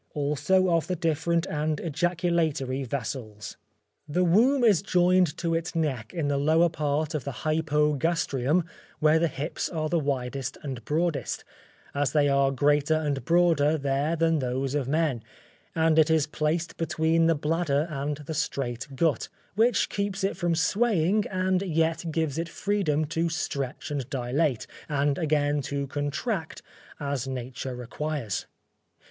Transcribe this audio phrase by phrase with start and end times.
[0.15, 3.55] Also of the Different and Ejaculatory Vessels._
[4.11, 8.65] The womb is joined to its neck in the lower part of the Hypogastrium
[8.97, 11.43] where the hips are the widest and broadest,
[11.93, 15.21] as they are greater and broader there than those of men,
[15.75, 20.55] and it is placed between the bladder and the straight gut, which keeps it from
[20.55, 26.63] swaying, and yet gives it freedom to stretch and dilate, and again to contract,
[26.99, 28.47] as nature requires.